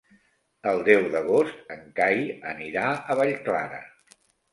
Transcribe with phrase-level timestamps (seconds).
[0.69, 2.21] El deu d'agost en Cai
[2.53, 3.83] anirà a Vallclara.